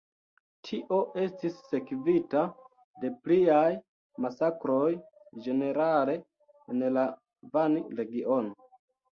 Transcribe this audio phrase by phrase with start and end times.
[0.67, 2.41] Tio estis sekvita
[3.03, 3.67] de pliaj
[4.25, 4.89] masakroj
[5.49, 6.17] ĝenerale
[6.75, 7.05] en la
[7.55, 8.71] Van-regiono.